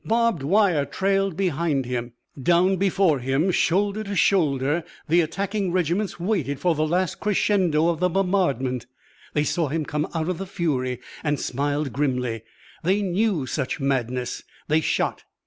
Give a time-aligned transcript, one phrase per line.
[0.03, 2.13] Barbed wire trailed behind him.
[2.41, 7.99] Down before him, shoulder to shoulder, the attacking regiments waited for the last crescendo of
[7.99, 8.87] the bombardment.
[9.35, 12.41] They saw him come out of the fury and smiled grimly.
[12.81, 14.41] They knew such madness.
[14.67, 15.23] They shot.